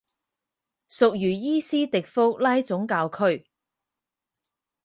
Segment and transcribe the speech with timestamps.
[0.89, 3.45] 属茹伊斯迪福拉总教区。